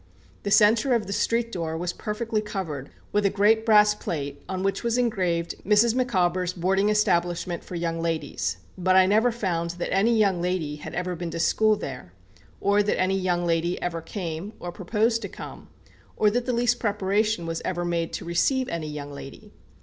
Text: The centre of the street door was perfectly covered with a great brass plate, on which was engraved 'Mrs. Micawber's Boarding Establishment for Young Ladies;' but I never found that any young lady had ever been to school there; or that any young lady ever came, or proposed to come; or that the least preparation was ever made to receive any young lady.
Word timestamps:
The 0.41 0.49
centre 0.49 0.95
of 0.95 1.05
the 1.05 1.13
street 1.13 1.51
door 1.51 1.77
was 1.77 1.93
perfectly 1.93 2.41
covered 2.41 2.89
with 3.11 3.23
a 3.23 3.29
great 3.29 3.67
brass 3.67 3.93
plate, 3.93 4.41
on 4.49 4.63
which 4.63 4.83
was 4.83 4.97
engraved 4.97 5.63
'Mrs. 5.63 5.93
Micawber's 5.93 6.53
Boarding 6.53 6.89
Establishment 6.89 7.63
for 7.63 7.75
Young 7.75 8.01
Ladies;' 8.01 8.57
but 8.75 8.95
I 8.95 9.05
never 9.05 9.31
found 9.31 9.69
that 9.77 9.93
any 9.93 10.17
young 10.17 10.41
lady 10.41 10.77
had 10.77 10.95
ever 10.95 11.15
been 11.15 11.29
to 11.29 11.39
school 11.39 11.75
there; 11.75 12.13
or 12.59 12.81
that 12.81 12.99
any 12.99 13.15
young 13.19 13.45
lady 13.45 13.79
ever 13.79 14.01
came, 14.01 14.53
or 14.59 14.71
proposed 14.71 15.21
to 15.21 15.29
come; 15.29 15.67
or 16.17 16.31
that 16.31 16.47
the 16.47 16.51
least 16.53 16.79
preparation 16.79 17.45
was 17.45 17.61
ever 17.63 17.85
made 17.85 18.11
to 18.13 18.25
receive 18.25 18.67
any 18.69 18.89
young 18.89 19.11
lady. 19.13 19.53